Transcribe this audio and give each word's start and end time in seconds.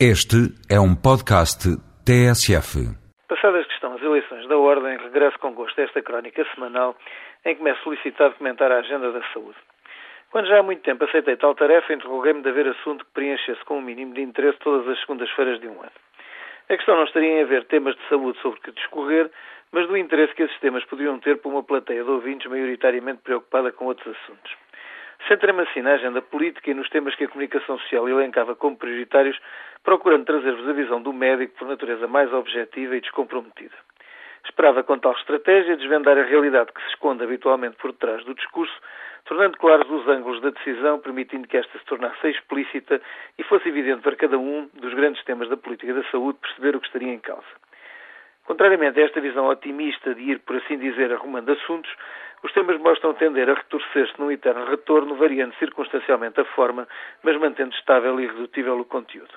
Este 0.00 0.50
é 0.68 0.74
um 0.74 0.90
podcast 0.90 1.70
TSF. 2.02 2.82
Passadas 3.28 3.64
que 3.64 3.74
estão 3.74 3.94
as 3.94 4.02
eleições 4.02 4.44
da 4.48 4.58
Ordem, 4.58 4.98
regresso 4.98 5.38
com 5.38 5.54
gosto 5.54 5.80
a 5.80 5.84
esta 5.84 6.02
crónica 6.02 6.44
semanal 6.52 6.96
em 7.44 7.54
que 7.54 7.62
me 7.62 7.70
é 7.70 7.76
solicitado 7.76 8.34
comentar 8.34 8.72
a 8.72 8.78
agenda 8.78 9.12
da 9.12 9.22
saúde. 9.32 9.56
Quando 10.32 10.48
já 10.48 10.58
há 10.58 10.62
muito 10.64 10.82
tempo 10.82 11.04
aceitei 11.04 11.36
tal 11.36 11.54
tarefa, 11.54 11.94
interroguei-me 11.94 12.42
de 12.42 12.48
haver 12.48 12.66
assunto 12.66 13.04
que 13.04 13.12
preenchesse 13.12 13.64
com 13.66 13.78
um 13.78 13.82
mínimo 13.82 14.14
de 14.14 14.22
interesse 14.22 14.58
todas 14.58 14.88
as 14.88 14.98
segundas-feiras 14.98 15.60
de 15.60 15.68
um 15.68 15.80
ano. 15.80 15.92
A 16.68 16.76
questão 16.76 16.96
não 16.96 17.04
estaria 17.04 17.30
em 17.30 17.42
haver 17.42 17.64
temas 17.66 17.94
de 17.94 18.08
saúde 18.08 18.36
sobre 18.40 18.58
que 18.62 18.72
discorrer, 18.72 19.30
mas 19.70 19.86
do 19.86 19.96
interesse 19.96 20.34
que 20.34 20.42
esses 20.42 20.58
temas 20.58 20.84
podiam 20.86 21.20
ter 21.20 21.38
para 21.38 21.52
uma 21.52 21.62
plateia 21.62 22.02
de 22.02 22.10
ouvintes 22.10 22.50
maioritariamente 22.50 23.22
preocupada 23.22 23.70
com 23.70 23.84
outros 23.84 24.16
assuntos. 24.16 24.56
Centrei-me 25.28 25.62
assim 25.62 25.82
na 25.82 25.94
agenda 25.94 26.20
política 26.20 26.70
e 26.70 26.74
nos 26.74 26.88
temas 26.90 27.14
que 27.14 27.24
a 27.24 27.28
comunicação 27.28 27.78
social 27.78 28.08
elencava 28.08 28.54
como 28.54 28.76
prioritários, 28.76 29.38
procurando 29.82 30.24
trazer-vos 30.24 30.68
a 30.68 30.72
visão 30.72 31.00
do 31.00 31.12
médico 31.12 31.58
por 31.58 31.68
natureza 31.68 32.06
mais 32.06 32.32
objetiva 32.32 32.96
e 32.96 33.00
descomprometida. 33.00 33.74
Esperava 34.44 34.82
com 34.82 34.98
tal 34.98 35.12
estratégia 35.12 35.76
desvendar 35.76 36.18
a 36.18 36.22
realidade 36.22 36.72
que 36.72 36.82
se 36.82 36.88
esconde 36.88 37.24
habitualmente 37.24 37.76
por 37.76 37.92
detrás 37.92 38.22
do 38.24 38.34
discurso, 38.34 38.74
tornando 39.24 39.56
claros 39.56 39.90
os 39.90 40.06
ângulos 40.06 40.40
da 40.42 40.50
decisão, 40.50 40.98
permitindo 40.98 41.48
que 41.48 41.56
esta 41.56 41.78
se 41.78 41.84
tornasse 41.86 42.28
explícita 42.28 43.00
e 43.38 43.42
fosse 43.44 43.68
evidente 43.68 44.02
para 44.02 44.16
cada 44.16 44.38
um 44.38 44.68
dos 44.74 44.92
grandes 44.92 45.24
temas 45.24 45.48
da 45.48 45.56
política 45.56 45.94
da 45.94 46.04
saúde 46.10 46.38
perceber 46.40 46.76
o 46.76 46.80
que 46.80 46.86
estaria 46.86 47.12
em 47.12 47.18
causa. 47.18 47.46
Contrariamente 48.44 49.00
a 49.00 49.04
esta 49.04 49.20
visão 49.20 49.48
otimista 49.48 50.14
de 50.14 50.22
ir, 50.22 50.38
por 50.40 50.56
assim 50.56 50.78
dizer, 50.78 51.12
arrumando 51.12 51.50
assuntos, 51.50 51.90
os 52.42 52.52
temas 52.52 52.78
mostram 52.78 53.14
tender 53.14 53.48
a 53.48 53.54
retorcer-se 53.54 54.20
num 54.20 54.30
eterno 54.30 54.66
retorno, 54.66 55.14
variando 55.14 55.54
circunstancialmente 55.54 56.40
a 56.40 56.44
forma, 56.44 56.86
mas 57.22 57.38
mantendo 57.38 57.74
estável 57.74 58.20
e 58.20 58.24
irredutível 58.24 58.78
o 58.78 58.84
conteúdo. 58.84 59.32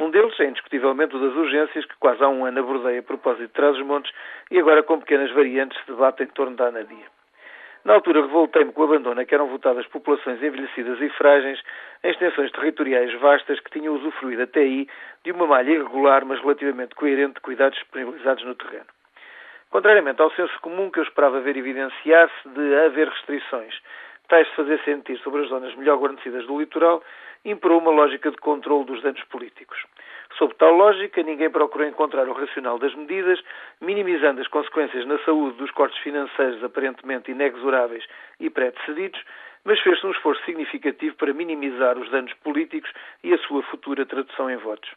Um 0.00 0.10
deles 0.10 0.38
é 0.40 0.44
indiscutivelmente 0.44 1.14
o 1.16 1.20
das 1.20 1.36
urgências, 1.36 1.86
que 1.86 1.96
quase 1.98 2.22
há 2.22 2.28
um 2.28 2.44
ano 2.44 2.58
abordei 2.58 2.98
a 2.98 3.02
propósito 3.02 3.46
de 3.46 3.52
Trás-os-Montes 3.52 4.12
e 4.50 4.58
agora 4.58 4.82
com 4.82 4.98
pequenas 4.98 5.30
variantes 5.30 5.78
se 5.80 5.86
debate 5.86 6.24
em 6.24 6.26
torno 6.26 6.56
da 6.56 6.66
anadia. 6.66 7.15
Na 7.86 7.94
altura 7.94 8.20
revoltei-me 8.20 8.72
com 8.72 8.80
o 8.80 8.84
abandono 8.84 9.20
a 9.20 9.24
que 9.24 9.32
eram 9.32 9.46
votadas 9.46 9.86
populações 9.86 10.42
envelhecidas 10.42 11.00
e 11.00 11.08
frágeis 11.10 11.62
em 12.02 12.10
extensões 12.10 12.50
territoriais 12.50 13.14
vastas 13.20 13.60
que 13.60 13.70
tinham 13.70 13.94
usufruído 13.94 14.42
até 14.42 14.58
aí 14.58 14.88
de 15.22 15.30
uma 15.30 15.46
malha 15.46 15.70
irregular, 15.70 16.24
mas 16.24 16.40
relativamente 16.40 16.96
coerente 16.96 17.34
de 17.34 17.40
cuidados 17.42 17.78
disponibilizados 17.78 18.42
no 18.42 18.56
terreno. 18.56 18.86
Contrariamente 19.70 20.20
ao 20.20 20.32
senso 20.32 20.60
comum 20.62 20.90
que 20.90 20.98
eu 20.98 21.04
esperava 21.04 21.38
ver 21.38 21.56
evidenciar-se 21.56 22.48
de 22.48 22.74
haver 22.74 23.08
restrições, 23.08 23.80
tais 24.26 24.48
de 24.48 24.56
fazer 24.56 24.80
sentir 24.82 25.16
sobre 25.18 25.42
as 25.42 25.48
zonas 25.48 25.72
melhor 25.76 25.98
guarnecidas 25.98 26.44
do 26.44 26.58
litoral, 26.58 27.04
imperou 27.44 27.78
uma 27.78 27.92
lógica 27.92 28.32
de 28.32 28.36
controle 28.38 28.84
dos 28.84 29.00
danos 29.00 29.22
políticos. 29.26 29.78
Sob 30.38 30.54
tal 30.56 30.72
lógica, 30.72 31.22
ninguém 31.22 31.48
procurou 31.48 31.88
encontrar 31.88 32.28
o 32.28 32.32
racional 32.34 32.78
das 32.78 32.94
medidas, 32.94 33.42
minimizando 33.80 34.40
as 34.42 34.48
consequências 34.48 35.06
na 35.06 35.18
saúde 35.20 35.56
dos 35.56 35.70
cortes 35.70 35.98
financeiros 36.00 36.62
aparentemente 36.62 37.30
inexoráveis 37.30 38.04
e 38.38 38.50
pré-decididos, 38.50 39.18
mas 39.64 39.80
fez-se 39.80 40.06
um 40.06 40.10
esforço 40.10 40.44
significativo 40.44 41.16
para 41.16 41.32
minimizar 41.32 41.96
os 41.98 42.10
danos 42.10 42.32
políticos 42.44 42.90
e 43.24 43.32
a 43.32 43.38
sua 43.38 43.62
futura 43.64 44.04
tradução 44.04 44.50
em 44.50 44.56
votos. 44.56 44.90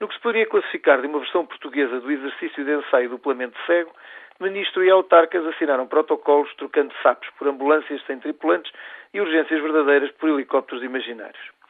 No 0.00 0.06
que 0.06 0.14
se 0.14 0.20
poderia 0.20 0.46
classificar 0.46 1.00
de 1.00 1.08
uma 1.08 1.18
versão 1.18 1.44
portuguesa 1.44 2.00
do 2.00 2.10
exercício 2.10 2.64
de 2.64 2.72
ensaio 2.72 3.10
duplamente 3.10 3.56
cego, 3.66 3.92
ministro 4.40 4.84
e 4.84 4.90
autarcas 4.90 5.44
assinaram 5.44 5.88
protocolos 5.88 6.52
trocando 6.54 6.94
sapos 7.02 7.28
por 7.38 7.48
ambulâncias 7.48 8.00
sem 8.06 8.18
tripulantes 8.20 8.72
e 9.12 9.20
urgências 9.20 9.60
verdadeiras 9.60 10.10
por 10.12 10.28
helicópteros 10.28 10.84
imaginários. 10.84 11.61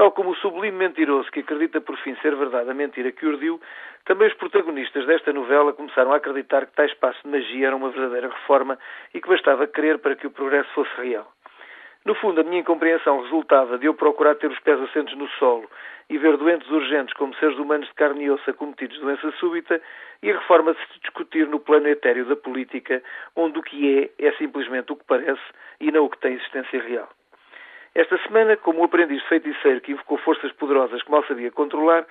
Tal 0.00 0.12
como 0.12 0.30
o 0.30 0.36
sublime 0.36 0.78
mentiroso 0.78 1.30
que 1.30 1.40
acredita 1.40 1.78
por 1.78 1.94
fim 1.98 2.16
ser 2.22 2.34
verdade 2.34 2.70
a 2.70 2.72
mentira 2.72 3.12
que 3.12 3.26
urdiu, 3.26 3.60
também 4.06 4.28
os 4.28 4.32
protagonistas 4.32 5.04
desta 5.04 5.30
novela 5.30 5.74
começaram 5.74 6.14
a 6.14 6.16
acreditar 6.16 6.64
que 6.64 6.72
tais 6.72 6.94
passos 6.94 7.22
de 7.22 7.28
magia 7.28 7.66
era 7.66 7.76
uma 7.76 7.90
verdadeira 7.90 8.30
reforma 8.30 8.78
e 9.12 9.20
que 9.20 9.28
bastava 9.28 9.66
querer 9.66 9.98
para 9.98 10.16
que 10.16 10.26
o 10.26 10.30
progresso 10.30 10.70
fosse 10.70 10.90
real. 11.02 11.30
No 12.06 12.14
fundo, 12.14 12.40
a 12.40 12.44
minha 12.44 12.60
incompreensão 12.62 13.20
resultava 13.20 13.76
de 13.76 13.84
eu 13.84 13.92
procurar 13.92 14.36
ter 14.36 14.50
os 14.50 14.58
pés 14.60 14.80
assentos 14.80 15.14
no 15.18 15.28
solo 15.32 15.68
e 16.08 16.16
ver 16.16 16.38
doentes 16.38 16.70
urgentes 16.70 17.12
como 17.12 17.34
seres 17.34 17.58
humanos 17.58 17.86
de 17.86 17.92
carne 17.92 18.24
e 18.24 18.30
osso 18.30 18.48
acometidos 18.48 18.96
de 18.96 19.02
doença 19.02 19.30
súbita 19.32 19.82
e 20.22 20.30
a 20.30 20.38
reforma 20.38 20.72
de 20.72 20.80
se 20.80 21.00
discutir 21.00 21.46
no 21.46 21.60
plano 21.60 21.88
etéreo 21.88 22.24
da 22.24 22.36
política, 22.36 23.02
onde 23.36 23.58
o 23.58 23.62
que 23.62 24.10
é 24.18 24.28
é 24.28 24.32
simplesmente 24.38 24.92
o 24.92 24.96
que 24.96 25.04
parece 25.04 25.42
e 25.78 25.92
não 25.92 26.06
o 26.06 26.08
que 26.08 26.18
tem 26.20 26.32
existência 26.32 26.80
real. 26.80 27.10
Esta 27.94 28.16
semana, 28.18 28.56
como 28.56 28.80
o 28.80 28.84
aprendiz 28.84 29.20
de 29.20 29.28
feiticeiro 29.28 29.80
que 29.80 29.92
invocou 29.92 30.16
forças 30.18 30.52
poderosas 30.52 31.02
que 31.02 31.10
mal 31.10 31.24
sabia 31.24 31.50
controlar, 31.50 32.06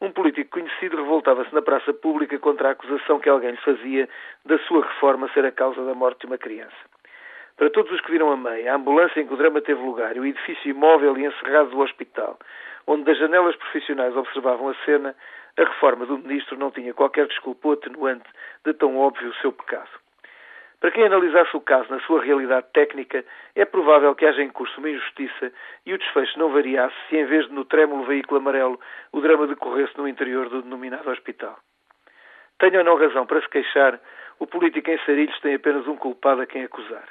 um 0.00 0.12
político 0.12 0.60
conhecido 0.60 0.96
revoltava-se 0.96 1.52
na 1.52 1.60
praça 1.60 1.92
pública 1.92 2.38
contra 2.38 2.68
a 2.68 2.72
acusação 2.72 3.18
que 3.18 3.28
alguém 3.28 3.50
lhe 3.50 3.56
fazia 3.56 4.08
da 4.44 4.58
sua 4.60 4.84
reforma 4.86 5.28
ser 5.34 5.44
a 5.44 5.50
causa 5.50 5.84
da 5.84 5.94
morte 5.94 6.20
de 6.20 6.26
uma 6.26 6.38
criança. 6.38 6.76
Para 7.56 7.70
todos 7.70 7.90
os 7.90 8.00
que 8.00 8.12
viram 8.12 8.30
a 8.30 8.36
meia, 8.36 8.72
a 8.72 8.76
ambulância 8.76 9.20
em 9.20 9.26
que 9.26 9.34
o 9.34 9.36
drama 9.36 9.60
teve 9.60 9.80
lugar 9.80 10.16
e 10.16 10.20
o 10.20 10.26
edifício 10.26 10.70
imóvel 10.70 11.16
e 11.18 11.24
encerrado 11.24 11.70
do 11.70 11.80
hospital, 11.80 12.38
onde 12.86 13.04
das 13.04 13.18
janelas 13.18 13.56
profissionais 13.56 14.16
observavam 14.16 14.68
a 14.68 14.74
cena, 14.84 15.16
a 15.56 15.64
reforma 15.64 16.06
do 16.06 16.18
ministro 16.18 16.56
não 16.56 16.70
tinha 16.70 16.94
qualquer 16.94 17.26
desculpa 17.26 17.72
atenuante 17.72 18.28
de 18.64 18.72
tão 18.74 18.96
óbvio 18.98 19.30
o 19.30 19.34
seu 19.34 19.52
pecado. 19.52 20.03
Para 20.84 20.90
quem 20.90 21.04
analisasse 21.04 21.56
o 21.56 21.62
caso 21.62 21.90
na 21.90 21.98
sua 22.00 22.22
realidade 22.22 22.66
técnica, 22.74 23.24
é 23.56 23.64
provável 23.64 24.14
que 24.14 24.26
haja 24.26 24.42
em 24.42 24.50
curso 24.50 24.78
uma 24.78 24.90
injustiça 24.90 25.50
e 25.86 25.94
o 25.94 25.96
desfecho 25.96 26.38
não 26.38 26.52
variasse 26.52 26.94
se, 27.08 27.16
em 27.16 27.24
vez 27.24 27.46
de 27.46 27.54
no 27.54 27.64
trêmulo 27.64 28.04
veículo 28.04 28.38
amarelo, 28.38 28.78
o 29.10 29.18
drama 29.22 29.46
decorresse 29.46 29.96
no 29.96 30.06
interior 30.06 30.50
do 30.50 30.60
denominado 30.60 31.08
hospital. 31.08 31.58
Tenha 32.58 32.80
ou 32.80 32.84
não 32.84 32.98
razão 32.98 33.24
para 33.24 33.40
se 33.40 33.48
queixar, 33.48 33.98
o 34.38 34.46
político 34.46 34.90
em 34.90 34.98
Sarilhos 35.06 35.40
tem 35.40 35.54
apenas 35.54 35.86
um 35.86 35.96
culpado 35.96 36.42
a 36.42 36.46
quem 36.46 36.64
acusar. 36.64 37.08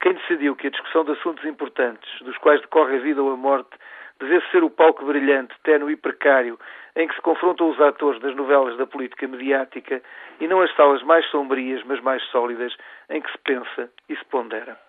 Quem 0.00 0.14
decidiu 0.14 0.56
que 0.56 0.68
a 0.68 0.70
discussão 0.70 1.04
de 1.04 1.12
assuntos 1.12 1.44
importantes, 1.44 2.08
dos 2.22 2.38
quais 2.38 2.62
decorre 2.62 2.96
a 2.96 3.00
vida 3.00 3.22
ou 3.22 3.30
a 3.30 3.36
morte, 3.36 3.76
devesse 4.18 4.50
ser 4.50 4.64
o 4.64 4.70
palco 4.70 5.04
brilhante, 5.04 5.54
ténue 5.62 5.92
e 5.92 5.96
precário, 5.96 6.58
em 6.94 7.06
que 7.06 7.14
se 7.14 7.20
confrontam 7.20 7.68
os 7.68 7.80
atores 7.80 8.20
das 8.20 8.34
novelas 8.34 8.76
da 8.76 8.86
política 8.86 9.28
mediática 9.28 10.02
e 10.40 10.48
não 10.48 10.60
as 10.60 10.74
salas 10.74 11.02
mais 11.02 11.26
sombrias, 11.30 11.82
mas 11.84 12.00
mais 12.00 12.22
sólidas, 12.30 12.74
em 13.10 13.20
que 13.20 13.30
se 13.30 13.38
pensa 13.38 13.90
e 14.08 14.16
se 14.16 14.24
pondera. 14.26 14.85